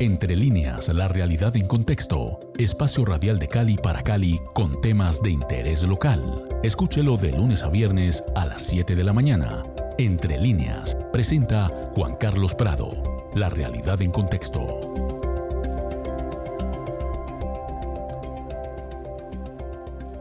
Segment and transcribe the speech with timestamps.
[0.00, 2.38] Entre líneas, la realidad en contexto.
[2.56, 6.46] Espacio radial de Cali para Cali con temas de interés local.
[6.62, 9.64] Escúchelo de lunes a viernes a las 7 de la mañana.
[9.98, 11.66] Entre líneas, presenta
[11.96, 12.92] Juan Carlos Prado.
[13.34, 14.94] La realidad en contexto.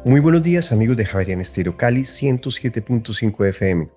[0.06, 3.90] Muy buenos días amigos de Javerian Estero Cali 107.5 FM.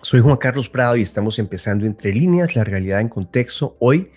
[0.00, 3.76] Soy Juan Carlos Prado y estamos empezando Entre líneas, la realidad en contexto.
[3.78, 4.10] Hoy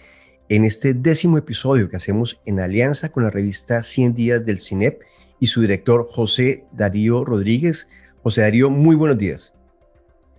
[0.51, 5.01] en este décimo episodio que hacemos en alianza con la revista 100 días del CINEP
[5.39, 7.89] y su director José Darío Rodríguez.
[8.21, 9.53] José Darío, muy buenos días.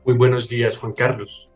[0.04, 1.48] Muy buenos días, Juan Carlos.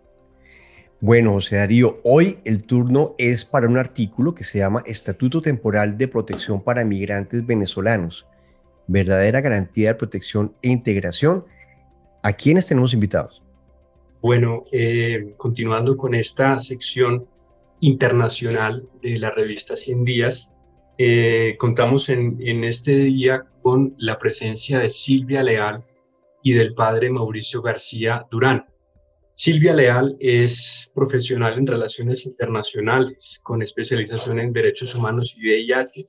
[1.03, 5.99] Bueno, José Darío, hoy el turno es para un artículo que se llama Estatuto Temporal
[5.99, 8.27] de Protección para Migrantes Venezolanos,
[8.87, 11.45] verdadera garantía de protección e integración.
[12.23, 13.43] ¿A quiénes tenemos invitados?
[14.23, 17.27] Bueno, eh, continuando con esta sección,
[17.81, 20.55] internacional de la revista 100 días.
[20.99, 25.81] Eh, contamos en, este día con la presencia de Silvia Leal
[26.43, 28.67] y del padre Mauricio García Durán.
[29.35, 36.07] Silvia Leal es profesional en relaciones internacionales con especialización en derechos humanos y VIH.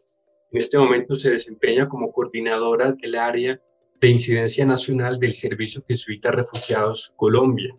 [0.52, 3.60] En este momento se desempeña como coordinadora del área
[4.00, 7.76] de incidencia nacional del Servicio Jesuita Refugiados Colombia.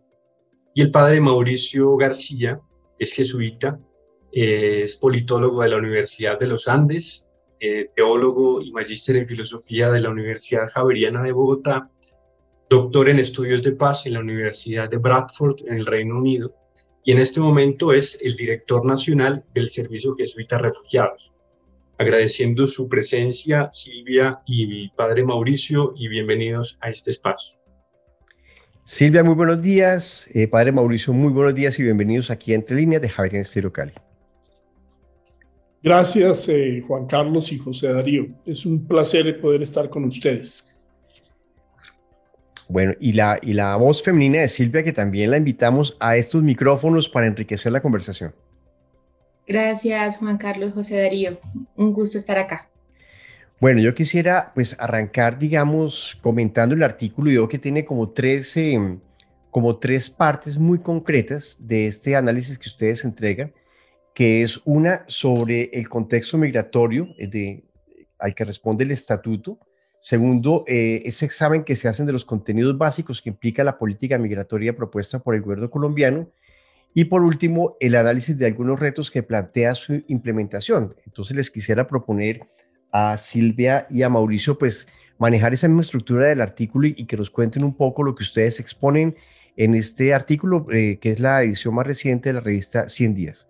[0.74, 2.60] Y el padre Mauricio García
[2.98, 3.78] es jesuita,
[4.32, 7.28] eh, es politólogo de la Universidad de los Andes,
[7.60, 11.90] eh, teólogo y magíster en filosofía de la Universidad Javeriana de Bogotá,
[12.68, 16.54] doctor en estudios de paz en la Universidad de Bradford en el Reino Unido
[17.08, 21.32] y en este momento es el director nacional del Servicio Jesuita Refugiados.
[21.96, 27.57] Agradeciendo su presencia, Silvia y padre Mauricio, y bienvenidos a este espacio.
[28.90, 30.30] Silvia, muy buenos días.
[30.32, 33.70] Eh, padre Mauricio, muy buenos días y bienvenidos aquí a Entre Líneas de Javier Estero
[33.70, 33.92] Cali.
[35.82, 38.28] Gracias, eh, Juan Carlos y José Darío.
[38.46, 40.74] Es un placer poder estar con ustedes.
[42.66, 46.42] Bueno, y la, y la voz femenina de Silvia, que también la invitamos a estos
[46.42, 48.34] micrófonos para enriquecer la conversación.
[49.46, 51.38] Gracias, Juan Carlos, José Darío.
[51.76, 52.67] Un gusto estar acá.
[53.60, 58.56] Bueno, yo quisiera pues arrancar, digamos, comentando el artículo y veo que tiene como tres,
[58.56, 59.00] em,
[59.50, 63.52] como tres partes muy concretas de este análisis que ustedes entregan,
[64.14, 67.64] que es una sobre el contexto migratorio eh, de,
[68.20, 69.58] al que responde el estatuto.
[69.98, 74.18] Segundo, eh, ese examen que se hacen de los contenidos básicos que implica la política
[74.18, 76.30] migratoria propuesta por el gobierno colombiano.
[76.94, 80.94] Y por último, el análisis de algunos retos que plantea su implementación.
[81.06, 82.40] Entonces les quisiera proponer
[82.92, 84.88] a Silvia y a Mauricio, pues
[85.18, 88.60] manejar esa misma estructura del artículo y, que nos cuenten un poco lo que ustedes
[88.60, 89.16] exponen
[89.56, 93.48] en este artículo, eh, que es la edición más reciente de la revista 100 días.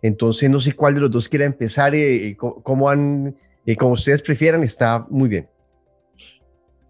[0.00, 3.36] Entonces, no sé cuál de los dos quiera empezar, eh, eh cómo han,
[3.66, 5.48] eh, como ustedes prefieran, está muy bien.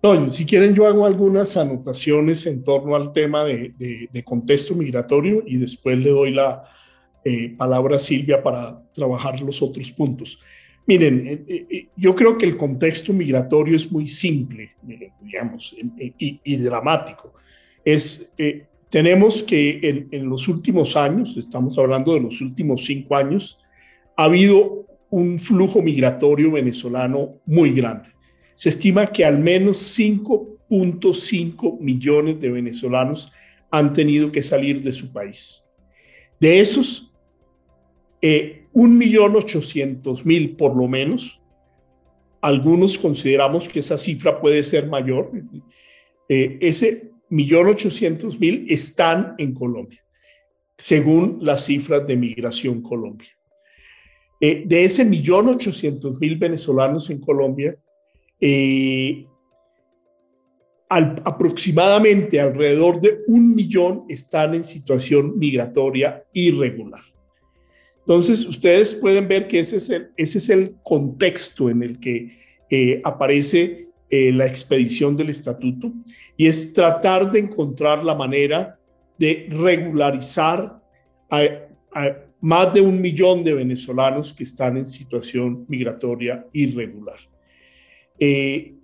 [0.03, 3.75] No, si quieren yo hago algunas anotaciones en torno al tema de,
[4.11, 6.65] de, contexto migratorio y después le doy la
[7.59, 10.39] palabra a Silvia para trabajar los otros puntos.
[10.91, 14.73] Miren, eh, eh, eh, yo creo que el contexto migratorio es muy simple,
[15.21, 15.77] digamos,
[16.19, 17.33] y, dramático.
[17.85, 18.33] Es,
[18.89, 23.61] tenemos que en, los últimos años, estamos hablando de los últimos cinco años,
[24.17, 28.09] ha habido un flujo migratorio venezolano muy grande.
[28.57, 33.31] Se estima que al menos 5.5 millones de venezolanos
[33.71, 35.63] han tenido que salir de su país.
[36.41, 37.15] De esos,
[38.21, 41.41] eh, un millón ochocientos mil por lo menos.
[42.41, 45.31] Algunos consideramos que esa cifra puede ser mayor.
[46.29, 50.03] Eh, ese millón ochocientos mil están en Colombia,
[50.79, 53.29] según las cifras de Migración Colombia.
[54.41, 57.77] Eh, de ese millón ochocientos mil venezolanos en Colombia,
[58.41, 59.27] eh,
[60.89, 67.03] aproximadamente alrededor de un millón están en situación migratoria irregular.
[68.01, 72.39] Entonces, ustedes pueden ver que ese es el, ese es el contexto en el que
[72.71, 75.93] eh, aparece eh, la expedición del estatuto
[76.37, 78.79] y es tratar de encontrar la manera
[79.19, 80.81] de regularizar
[81.31, 81.41] a,
[82.41, 87.19] más de un millón de venezolanos que están en situación migratoria irregular.
[88.19, 88.77] Eh,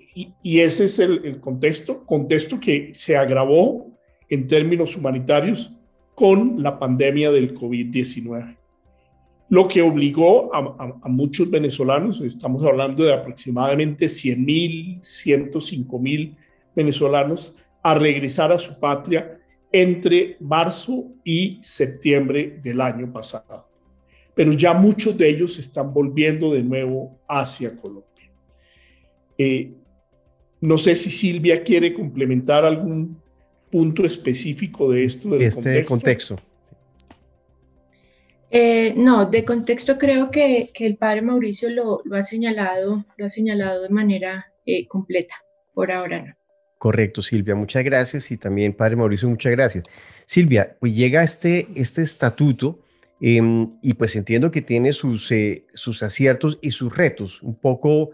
[0.42, 3.98] y, ese es el, el contexto, contexto que se agravó
[4.28, 5.72] en términos humanitarios
[6.14, 8.56] con la pandemia del COVID-19
[9.48, 16.36] lo que obligó a, muchos venezolanos, estamos hablando de aproximadamente 100 mil, 105 mil
[16.74, 19.38] venezolanos, a regresar a su patria
[19.70, 23.68] entre marzo y septiembre del año pasado.
[24.34, 28.30] pero ya muchos de ellos están volviendo de nuevo hacia Colombia.
[29.38, 29.72] Eh,
[30.60, 33.18] no sé si Silvia quiere complementar algún
[33.70, 36.36] punto específico de esto del este contexto.
[38.50, 43.82] Eh, no, de contexto creo que, el padre Mauricio lo, ha señalado, lo ha señalado
[43.82, 45.34] de manera eh, completa.
[45.74, 46.34] Por ahora no.
[46.78, 49.84] Correcto, Silvia, muchas gracias y también padre Mauricio, muchas gracias.
[50.26, 52.80] Silvia, pues llega este, este estatuto
[53.20, 57.42] em, y pues entiendo que tiene sus, eh, sus aciertos y sus retos.
[57.42, 58.10] Un poco,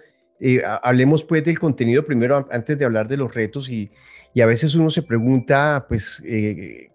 [0.82, 3.90] hablemos pues del contenido primero antes de hablar de los retos y,
[4.32, 6.22] y a veces uno se pregunta pues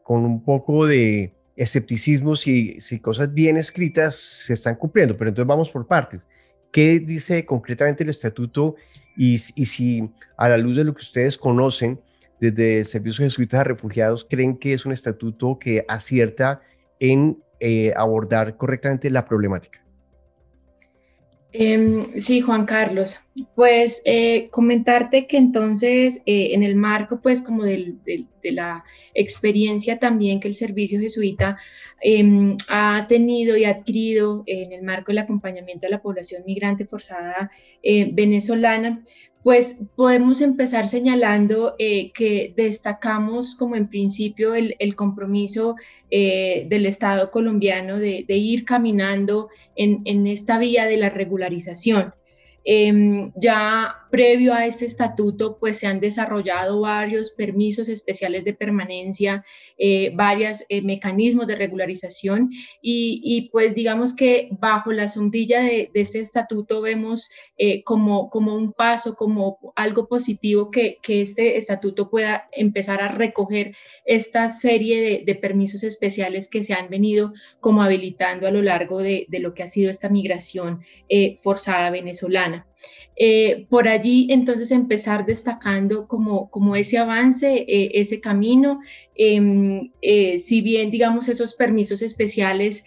[0.03, 5.47] con un poco de escepticismo si, si cosas bien escritas se están cumpliendo, pero entonces
[5.47, 6.25] vamos por partes.
[6.71, 8.75] ¿Qué dice concretamente el estatuto
[9.15, 11.99] y, si a la luz de lo que ustedes conocen
[12.39, 16.61] desde Servicios Jesuitas a Refugiados creen que es un estatuto que acierta
[16.99, 19.86] en eh, abordar correctamente la problemática?
[21.53, 23.19] Em, sí, Juan Carlos.
[23.55, 27.95] Pues eh, comentarte que entonces eh, en el marco pues como de
[28.43, 28.83] la
[29.13, 31.57] experiencia también que el servicio jesuita
[32.01, 37.51] em, ha tenido y adquirido en el marco del acompañamiento a la población migrante forzada
[37.81, 39.01] eh, venezolana,
[39.47, 45.77] pues podemos empezar señalando eh, que destacamos como en principio el, compromiso
[46.11, 49.47] eh, del Estado colombiano de, ir caminando
[49.77, 52.13] en, esta vía de la regularización.
[52.65, 59.45] Em, ya previo a este estatuto, pues se han desarrollado varios permisos especiales de permanencia,
[59.77, 62.51] eh, varios eh, mecanismos de regularización
[62.81, 68.73] y, pues digamos que bajo la sombrilla de, este estatuto vemos eh, como, como un
[68.73, 73.75] paso, como algo positivo que, este estatuto pueda empezar a recoger
[74.05, 79.25] esta serie de, permisos especiales que se han venido como habilitando a lo largo de,
[79.29, 80.81] de lo que ha sido esta migración
[81.41, 82.67] forzada venezolana.
[83.19, 88.79] Eh, por allí entonces empezar destacando como, ese avance, eh, ese camino,
[89.15, 92.85] em, eh, si bien digamos esos permisos especiales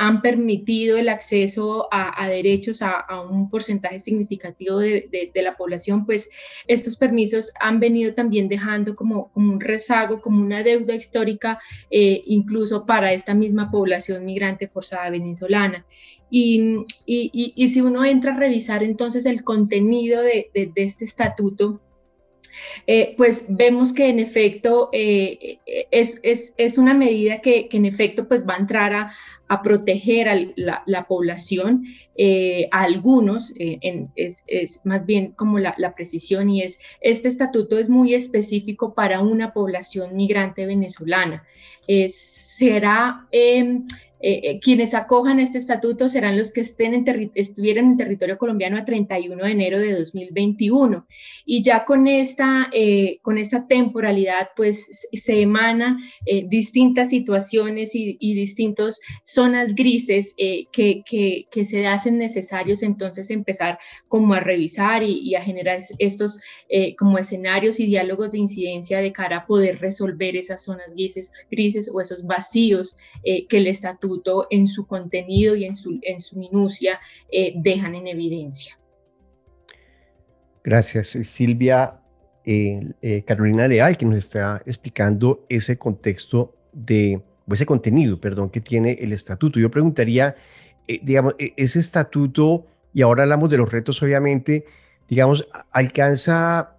[0.00, 6.30] han permitido el acceso a, derechos a, un porcentaje significativo de, la población, pues
[6.66, 11.60] estos permisos han venido también dejando como un rezago, como una deuda histórica
[11.90, 15.86] incluso para esta misma población migrante forzada venezolana.
[16.30, 21.80] Y, y, si uno entra a revisar entonces el contenido de, de, este estatuto,
[22.86, 25.58] eh, pues vemos que en efecto eh,
[25.90, 29.12] es, es, es, una medida que, que, en efecto pues va a entrar a,
[29.46, 31.84] a proteger a la, la población,
[32.16, 37.28] eh, a algunos, en, es, es, más bien como la, la, precisión y es, este
[37.28, 41.44] estatuto es muy específico para una población migrante venezolana.
[42.08, 43.86] será em,
[44.20, 48.76] eh, eh, quienes acojan este estatuto serán los que estén en estuvieran en territorio colombiano
[48.76, 51.06] a 31 de enero de 2021.
[51.44, 55.98] Y ya con esta, eh, con esta temporalidad, pues se emanan
[56.46, 63.78] distintas situaciones y, y distintas zonas grises que, que, que, se hacen necesarios entonces empezar
[64.08, 66.40] como a revisar y, y a generar estos
[66.98, 71.90] como escenarios y diálogos de incidencia de cara a poder resolver esas zonas grises, grises
[71.92, 74.07] o esos vacíos que el estatuto
[74.50, 76.98] en su contenido y en su, en su minucia
[77.30, 78.78] eh, dejan en evidencia.
[80.64, 82.00] Gracias, Silvia.
[82.50, 88.62] Eh, Carolina Leal, que nos está explicando ese contexto de, o ese contenido, perdón, que
[88.62, 89.60] tiene el estatuto.
[89.60, 90.34] Yo preguntaría,
[90.86, 94.64] eh, digamos, e, ese estatuto, y ahora hablamos de los retos, obviamente,
[95.08, 96.77] digamos, alcanza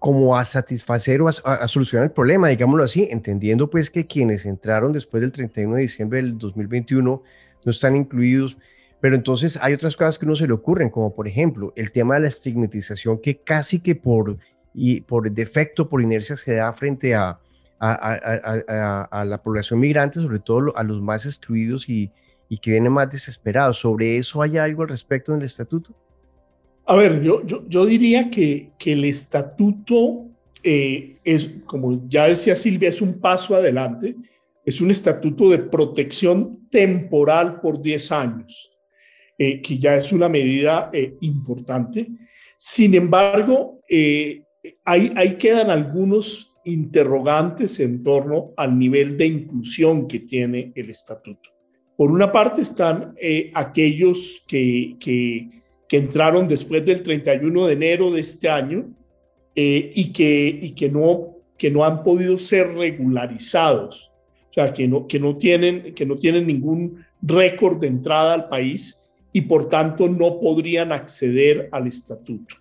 [0.00, 4.92] como a satisfacer o a, solucionar el problema, digámoslo así, entendiendo pues que quienes entraron
[4.92, 7.22] después del 31 de diciembre del 2021
[7.62, 8.56] no están incluidos,
[8.98, 12.14] pero entonces hay otras cosas que no se le ocurren, como por ejemplo el tema
[12.14, 14.38] de la estigmatización que casi que por,
[14.72, 17.38] y por defecto, por inercia se da frente a,
[17.78, 22.10] a, a la población migrante, sobre todo a los más excluidos y,
[22.48, 23.78] y que vienen más desesperados.
[23.78, 25.94] ¿Sobre eso hay algo al respecto en el estatuto?
[26.90, 30.26] A ver, yo, yo, diría que, que, el estatuto
[30.64, 34.16] eh, es, como ya decía Silvia, es un paso adelante,
[34.64, 38.72] es un estatuto de protección temporal por 10 años,
[39.38, 42.08] eh, que ya es una medida eh, importante.
[42.56, 43.78] Sin embargo,
[44.84, 51.50] ahí, ahí quedan algunos interrogantes en torno al nivel de inclusión que tiene el estatuto.
[51.96, 53.14] Por una parte están
[53.54, 55.59] aquellos que, que
[55.90, 58.88] que entraron después del 31 de enero de este año
[59.56, 64.10] eh, y, que, y que, no, que no han podido ser regularizados
[64.50, 68.48] o sea, que no, que no, tienen, que no tienen ningún récord de entrada al
[68.48, 72.56] país y por tanto no podrían acceder al estatuto.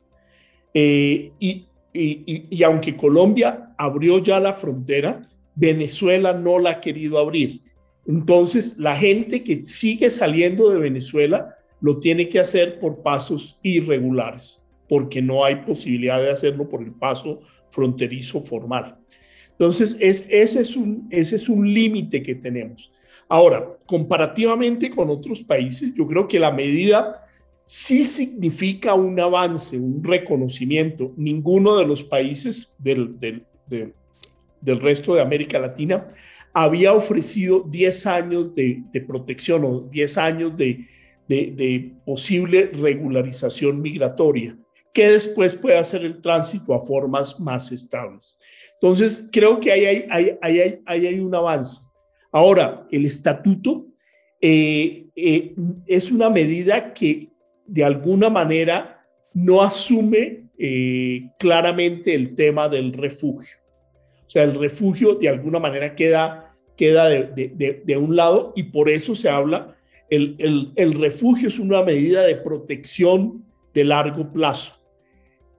[0.74, 5.22] Eh, y, y, y, aunque Colombia abrió ya la frontera,
[5.56, 7.62] Venezuela no la ha querido abrir.
[8.06, 14.66] Entonces, la gente que sigue saliendo de Venezuela lo tiene que hacer por pasos irregulares,
[14.88, 18.98] porque no hay posibilidad de hacerlo por el paso fronterizo formal.
[19.52, 22.92] Entonces, es, ese es un, ese es un límite que tenemos.
[23.28, 27.26] Ahora, comparativamente con otros países, yo creo que la medida
[27.66, 31.14] sí significa un avance, un reconocimiento.
[31.16, 36.08] Ninguno de los países del, del, del resto de América Latina
[36.54, 40.88] había ofrecido 10 años de, protección o 10 años de,
[41.30, 44.58] de, posible regularización migratoria,
[44.94, 48.40] que después puede hacer el tránsito a formas más estables.
[48.74, 51.82] Entonces, creo que ahí hay, hay, hay, hay, hay un avance.
[52.32, 53.88] Ahora, el estatuto
[54.42, 55.56] eh, eh,
[55.86, 57.30] es una medida que
[57.66, 59.02] de alguna manera
[59.34, 63.58] no asume eh, claramente el tema del refugio.
[64.26, 69.16] O sea, el refugio de alguna manera queda, queda de, un lado y por eso
[69.16, 69.76] se habla,
[70.10, 74.74] el, refugio es una medida de protección de largo plazo.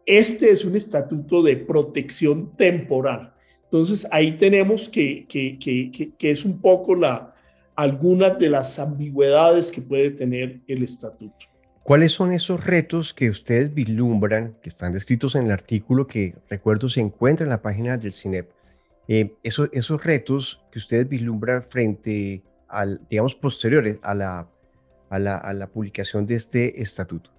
[0.06, 3.34] Este es un estatuto de protección temporal.
[3.64, 5.26] Entonces ahí tenemos que
[6.18, 7.34] es un poco la,
[7.80, 11.46] algunas de las ambigüedades que puede tener el estatuto.
[11.82, 16.90] ¿Cuáles son esos retos que ustedes vislumbran, que están descritos en el artículo que recuerdo
[16.90, 18.50] se encuentra en la página del CINEP?
[19.08, 24.48] Eh, esos, esos retos que ustedes vislumbran frente al, digamos, posteriores a la,
[25.08, 27.30] a la, a la publicación de este estatuto.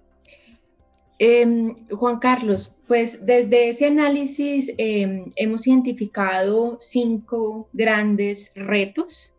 [1.24, 1.46] Eh,
[1.90, 9.32] Juan Carlos, pues desde ese análisis eh, hemos identificado cinco grandes retos.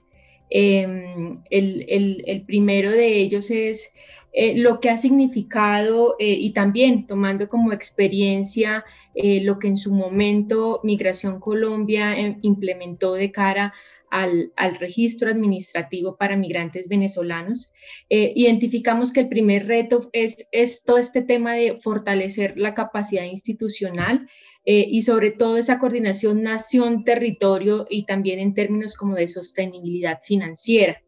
[0.50, 3.92] Em, el, el, el, primero de ellos es
[4.36, 9.78] eh, lo que ha significado eh, y también tomando como experiencia eh, lo que en
[9.78, 13.75] su momento Migración Colombia implementó de cara
[14.10, 17.72] al, al, registro administrativo para migrantes venezolanos.
[18.10, 24.28] identificamos que el primer reto es, es, todo este tema de fortalecer la capacidad institucional
[24.66, 31.02] y sobre todo esa coordinación nación-territorio y también en términos como de sostenibilidad financiera.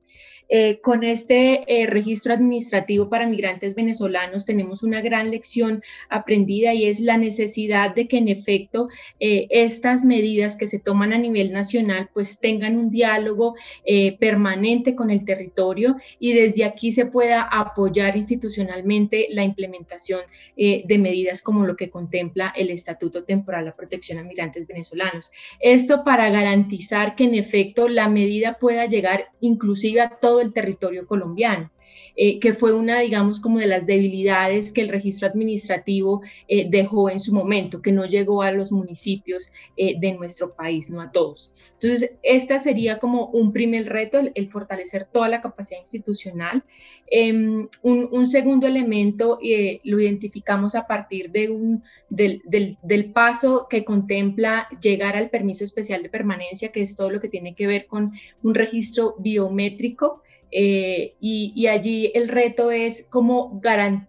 [0.47, 6.85] Eh, con este eh, registro administrativo para migrantes venezolanos tenemos una gran lección aprendida y
[6.85, 11.51] es la necesidad de que en efecto eh, estas medidas que se toman a nivel
[11.51, 13.55] nacional pues tengan un diálogo
[14.19, 20.21] permanente con el territorio y desde aquí se pueda apoyar institucionalmente la implementación
[20.55, 25.31] de medidas como lo que contempla el Estatuto Temporal a Protección a Migrantes Venezolanos.
[25.59, 31.07] Esto para garantizar que en efecto la medida pueda llegar inclusive a todo el territorio
[31.07, 31.71] colombiano.
[32.15, 37.09] Eh, que fue una, digamos, como de las debilidades que el registro administrativo eh, dejó
[37.09, 41.11] en su momento, que no llegó a los municipios eh, de nuestro país, no a
[41.11, 41.53] todos.
[41.73, 46.63] Entonces, esta sería como un primer reto, el, fortalecer toda la capacidad institucional.
[47.07, 49.37] Em, un, segundo elemento
[49.83, 55.63] lo identificamos a partir de un, del, del, del paso que contempla llegar al permiso
[55.63, 60.23] especial de permanencia, que es todo lo que tiene que ver con un registro biométrico
[60.57, 63.59] eh, y, allí el reto es cómo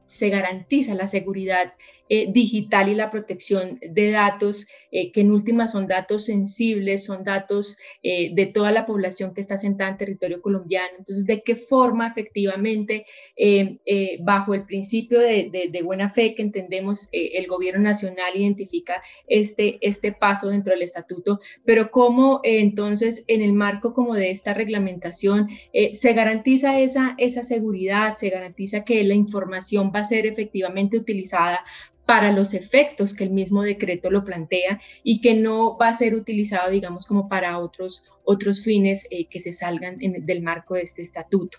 [0.07, 1.75] se garantiza la seguridad
[2.09, 7.25] eh, digital y la protección de datos, eh, que en últimas son datos sensibles, son
[7.25, 10.91] datos eh, de toda la población que está sentada en territorio colombiano.
[10.99, 13.07] Entonces, ¿de qué forma efectivamente,
[14.21, 20.13] bajo el principio de, de, buena fe que entendemos, el gobierno nacional identifica este, este
[20.13, 25.49] paso dentro del estatuto, pero cómo entonces en el marco como de esta reglamentación
[25.93, 31.65] se garantiza esa, esa seguridad, se garantiza que la información va a ser efectivamente utilizada
[32.07, 36.15] para los efectos que el mismo decreto lo plantea y que no va a ser
[36.15, 41.03] utilizado, digamos, como para otros, otros fines eh, que se salgan del marco de este
[41.03, 41.59] estatuto.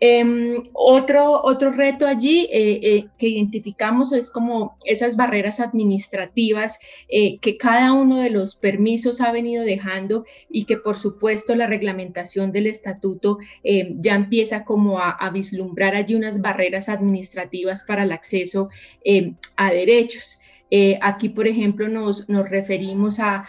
[0.00, 7.38] Em, otro, otro reto allí eh, eh, que identificamos es como esas barreras administrativas eh,
[7.38, 12.50] que cada uno de los permisos ha venido dejando y que por supuesto la reglamentación
[12.50, 18.68] del estatuto ya empieza como a, vislumbrar allí unas barreras administrativas para el acceso
[19.56, 20.38] a derechos.
[20.76, 23.44] Eh, aquí, por ejemplo, nos, nos referimos a,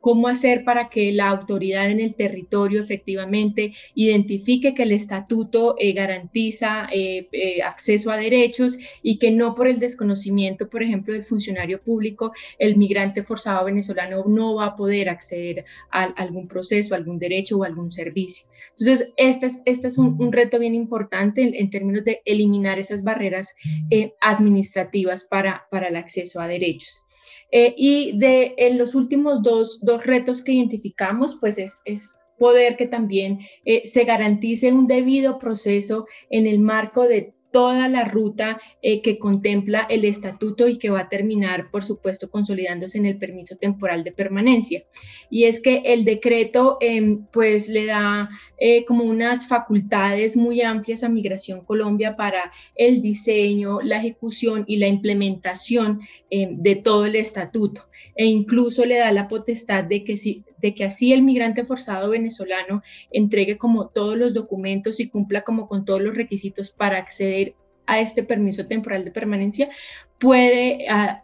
[0.00, 5.92] cómo hacer para que la autoridad en el territorio efectivamente identifique que el estatuto eh,
[5.92, 7.28] garantiza eh,
[7.64, 12.76] acceso a derechos y que no por el desconocimiento, por ejemplo, del funcionario público, el
[12.76, 17.92] migrante forzado venezolano no va a poder acceder a, algún proceso, algún derecho o algún
[17.92, 18.48] servicio.
[18.70, 23.04] Entonces, este es, este es un, reto bien importante en, en, términos de eliminar esas
[23.04, 23.54] barreras
[24.20, 26.57] administrativas para, para el acceso a derechos.
[27.50, 32.76] Eh, y de en los últimos dos, dos, retos que identificamos, pues es, es poder
[32.76, 38.60] que también eh, se garantice un debido proceso en el marco de toda la ruta
[38.82, 43.18] eh, que contempla el estatuto y que va a terminar, por supuesto, consolidándose en el
[43.18, 44.84] permiso temporal de permanencia.
[45.30, 48.28] Y es que el decreto, em, pues, le da
[48.60, 54.78] eh, como unas facultades muy amplias a Migración Colombia para el diseño, la ejecución y
[54.78, 56.00] la implementación
[56.30, 57.84] em, de todo el estatuto.
[58.14, 62.10] E incluso le da la potestad de que, si, de que así el migrante forzado
[62.10, 67.47] venezolano entregue como todos los documentos y cumpla como con todos los requisitos para acceder
[67.88, 69.70] a este permiso temporal de permanencia,
[70.18, 71.22] puede a,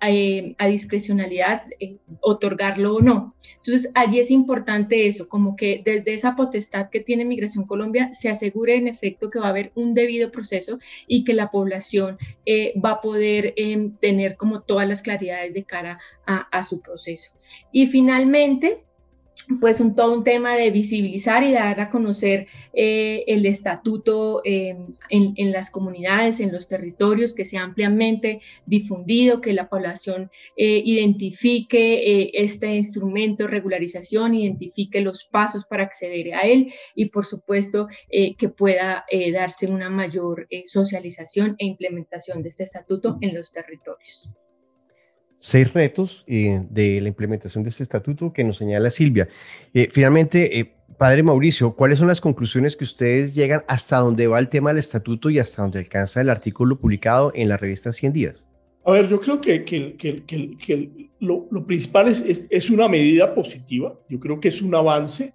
[0.68, 3.34] discrecionalidad eh, otorgarlo o no.
[3.56, 8.30] Entonces, allí es importante eso, como que desde esa potestad que tiene Migración Colombia se
[8.30, 12.16] asegure en efecto que va a haber un debido proceso y que la población
[12.46, 17.32] eh, va a poder em, tener como todas las claridades de cara a su proceso.
[17.70, 18.83] Y finalmente,
[19.60, 24.86] pues un, todo un tema de visibilizar y dar a conocer eh, el estatuto em,
[25.10, 32.22] en, las comunidades, en los territorios, que sea ampliamente difundido, que la población eh, identifique
[32.22, 37.88] eh, este instrumento de regularización, identifique los pasos para acceder a él y por supuesto
[38.10, 44.34] que pueda darse una mayor socialización e implementación de este estatuto en los territorios
[45.36, 49.28] seis retos eh, de la implementación de este estatuto que nos señala Silvia.
[49.72, 54.38] Eh, finalmente, eh, padre Mauricio, ¿cuáles son las conclusiones que ustedes llegan hasta dónde va
[54.38, 58.12] el tema del estatuto y hasta dónde alcanza el artículo publicado en la revista 100
[58.12, 58.48] días?
[58.86, 63.98] A ver, yo creo que, que, que, lo, lo, principal es, es, una medida positiva,
[64.10, 65.32] yo creo que es un avance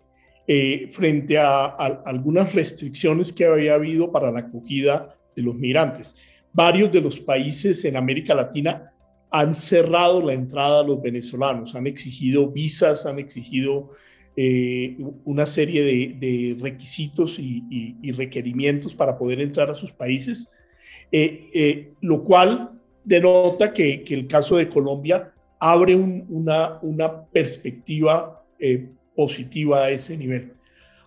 [0.90, 6.16] frente a, a algunas restricciones que había habido para la acogida de los migrantes.
[6.52, 8.89] Varios de los países en América Latina
[9.32, 13.92] han cerrado la entrada a los venezolanos, han exigido visas, han exigido
[14.36, 20.52] eh, una serie de, requisitos y, requerimientos para poder entrar a sus países,
[21.12, 22.72] eh, eh, lo cual
[23.04, 26.80] denota que, el caso de Colombia abre una,
[27.32, 28.44] perspectiva
[29.16, 30.54] positiva a ese nivel.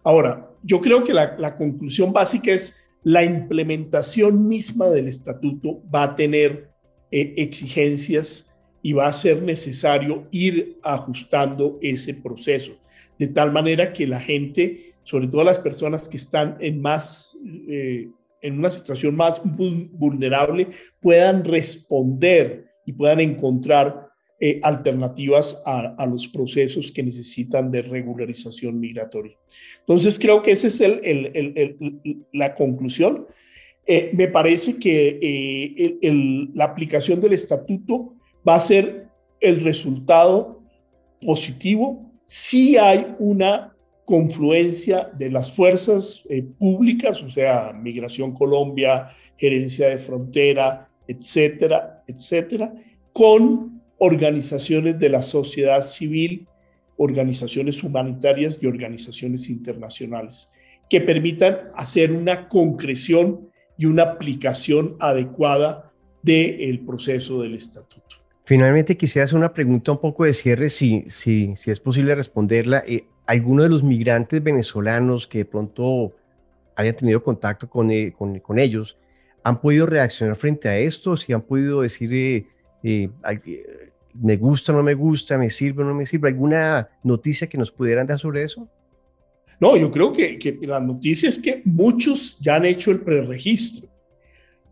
[0.04, 6.04] Ahora, yo creo que la, la conclusión básica es la implementación misma del estatuto va
[6.04, 6.71] a tener
[7.12, 12.72] exigencias y va a ser necesario ir ajustando ese proceso,
[13.18, 17.36] de tal manera que la gente, sobre todo las personas que están en más...
[17.68, 18.08] Eh,
[18.42, 20.66] en una situación más vulnerable,
[21.00, 29.36] puedan responder y puedan encontrar eh, alternativas a, los procesos que necesitan de regularización migratoria.
[29.78, 30.82] Entonces, creo que esa es
[32.32, 33.28] la conclusión.
[33.86, 38.14] Eh, me parece que eh, la aplicación del estatuto
[38.46, 39.08] va a ser
[39.40, 40.62] el resultado
[41.20, 42.10] positivo.
[42.26, 49.98] Si hay una confluencia de las fuerzas eh, públicas, o sea, Migración Colombia, Gerencia de
[49.98, 52.72] Frontera, etcétera, etcétera,
[53.12, 56.46] con organizaciones de la sociedad civil,
[56.96, 60.50] organizaciones humanitarias y organizaciones internacionales,
[60.88, 68.16] que permitan hacer una concreción y una aplicación adecuada del proceso del estatuto.
[68.44, 72.82] Finalmente quisiera hacer una pregunta un poco de cierre, si, si, si es posible responderla.
[72.86, 76.12] Eh, ¿Alguno de los migrantes venezolanos que de pronto
[76.76, 78.98] hayan tenido contacto con, eh, con, con, ellos
[79.44, 81.16] han podido reaccionar frente a esto?
[81.16, 82.46] ¿Si han podido decir, eh,
[82.82, 83.10] eh,
[84.14, 86.28] me gusta, no me gusta, me sirve o no me sirve?
[86.28, 88.68] ¿Alguna noticia que nos pudieran dar sobre eso?
[89.62, 93.88] No, yo creo que, que la noticia es que muchos ya han hecho el preregistro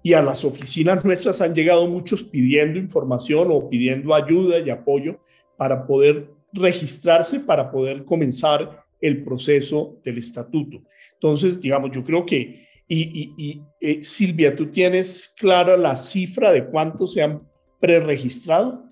[0.02, 5.20] y a las oficinas nuestras han llegado muchos pidiendo información o pidiendo ayuda y apoyo
[5.56, 10.82] para poder registrarse, para poder comenzar el proceso del estatuto.
[11.12, 17.12] Entonces, digamos, yo creo que, y, eh, Silvia, ¿tú tienes clara la cifra de cuántos
[17.12, 17.48] se han
[17.78, 18.90] preregistrado?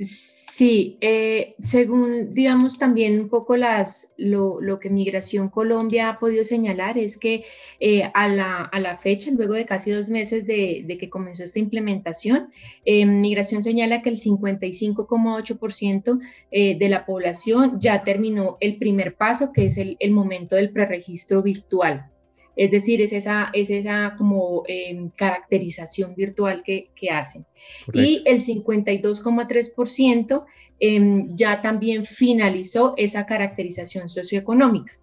[0.00, 6.96] Sí, eh, según digamos también un poco las, lo, que Migración Colombia ha podido señalar
[6.96, 7.44] es que
[7.78, 12.50] eh, a, la, fecha, luego de casi dos meses de, que comenzó esta implementación,
[12.84, 19.66] eh, Migración señala que el 55,8% de la población ya terminó el primer paso, que
[19.66, 22.10] es el, el momento del preregistro virtual.
[22.56, 27.44] Es decir, es esa, es esa como em, caracterización virtual que, hacen.
[27.92, 30.44] Y el 52,3%
[30.80, 34.94] em, ya también finalizó esa caracterización socioeconómica.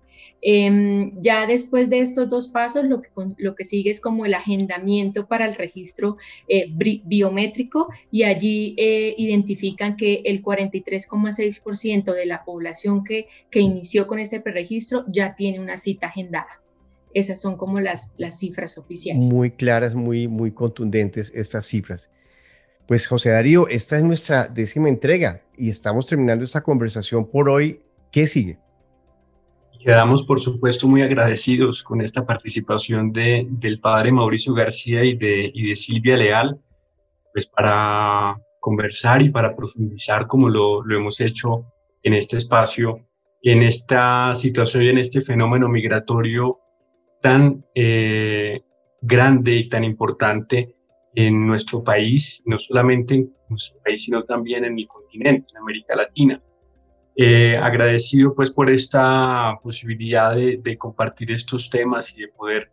[0.46, 4.34] Em, ya después de estos dos pasos, lo que, lo que sigue es como el
[4.34, 6.18] agendamiento para el registro
[6.50, 6.66] eh,
[7.06, 14.20] biométrico y allí eh, identifican que el 43,6% de la población que, que inició con
[14.20, 16.63] este preregistro ya tiene una cita agendada.
[17.14, 19.24] Esas son como las, las cifras oficiales.
[19.24, 22.10] Muy claras, muy, muy contundentes estas cifras.
[22.88, 27.80] Pues José Darío, esta es nuestra décima entrega y estamos terminando esta conversación por hoy.
[28.12, 28.60] ¿Qué sigue?
[29.80, 35.52] Quedamos, por supuesto, muy agradecidos con esta participación de, del padre Mauricio García y de,
[35.54, 36.60] y de Silvia Leal,
[37.34, 41.66] pues para conversar y para profundizar como lo, lo hemos hecho
[42.02, 43.08] en este espacio,
[43.42, 46.60] en esta situación y en este fenómeno migratorio
[47.24, 48.64] tan eh,
[49.02, 50.76] grande y tan importante
[51.16, 55.96] en nuestro país, no solamente en nuestro país, sino también en mi continente, en América
[55.96, 56.42] Latina.
[57.16, 62.70] Eh, agradecido pues por esta posibilidad de, compartir estos temas y de poder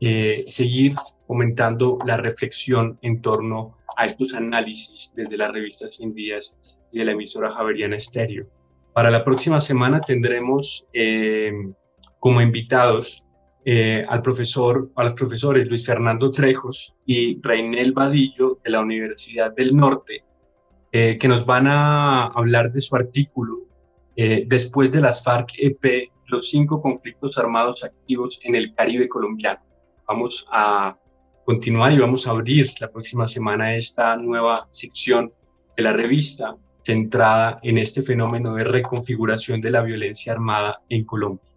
[0.00, 6.58] eh, seguir fomentando la reflexión en torno a estos análisis desde la revista 100 días
[6.92, 8.48] y de la emisora Javeriana Estéreo.
[8.92, 10.86] Para la próxima semana tendremos
[12.18, 13.23] como invitados
[13.66, 19.54] eh, al profesor, a los profesores Luis Fernando Trejos y Reinel Vadillo de la Universidad
[19.54, 20.22] del Norte,
[20.92, 23.62] eh, que nos van a hablar de su artículo
[24.16, 29.60] eh, después de las FARC-EP, los cinco conflictos armados activos en el Caribe colombiano.
[30.06, 30.96] Vamos a
[31.46, 35.32] continuar y vamos a abrir la próxima semana esta nueva sección
[35.76, 41.53] de la revista centrada en este fenómeno de reconfiguración de la violencia armada en Colombia.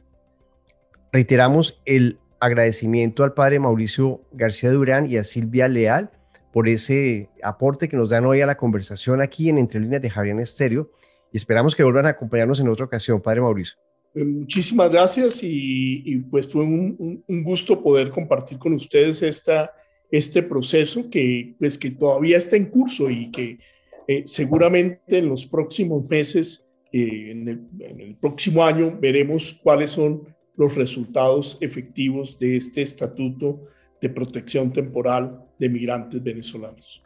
[1.12, 6.12] Reiteramos el agradecimiento al padre Mauricio García Durán y a Silvia Leal
[6.52, 10.10] por ese aporte que nos dan hoy a la conversación aquí en Entre Líneas de
[10.10, 10.92] Javier Estéreo
[11.32, 13.78] y esperamos que vuelvan a acompañarnos en otra ocasión, padre Mauricio.
[14.16, 19.74] Eh, muchísimas gracias y, pues fue un, gusto poder compartir con ustedes esta,
[20.12, 23.60] este proceso que, pues, que todavía está en curso y que
[24.08, 29.92] eh, seguramente en los próximos meses, eh, en, el, en el próximo año, veremos cuáles
[29.92, 33.62] son los resultados efectivos de este estatuto
[34.02, 37.04] de protección temporal de migrantes venezolanos.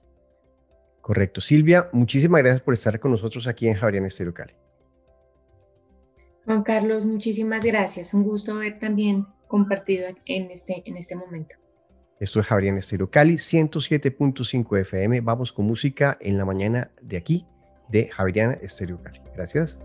[1.01, 1.41] Correcto.
[1.41, 4.53] Silvia, muchísimas gracias por estar con nosotros aquí en Javeriana Estéreo Cali.
[6.45, 8.13] Juan Carlos, muchísimas gracias.
[8.13, 11.55] Un gusto haber también compartido en este, en este momento.
[12.19, 15.21] Esto es Javeriana Estéreo Cali, 107.5 FM.
[15.21, 17.45] Vamos con música en la mañana de aquí,
[17.89, 19.19] de Javeriana Estéreo Cali.
[19.35, 19.79] Gracias.